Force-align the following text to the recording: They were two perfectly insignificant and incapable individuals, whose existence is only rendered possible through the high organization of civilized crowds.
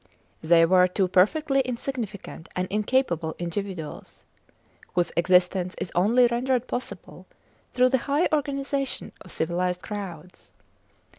They 0.41 0.65
were 0.65 0.87
two 0.87 1.07
perfectly 1.07 1.59
insignificant 1.59 2.49
and 2.55 2.67
incapable 2.71 3.35
individuals, 3.37 4.25
whose 4.95 5.11
existence 5.15 5.75
is 5.79 5.91
only 5.93 6.25
rendered 6.25 6.65
possible 6.67 7.27
through 7.73 7.89
the 7.89 7.99
high 8.09 8.27
organization 8.33 9.11
of 9.21 9.29
civilized 9.29 9.83
crowds. 9.83 10.51